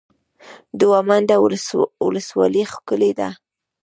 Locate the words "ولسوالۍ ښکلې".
2.05-3.11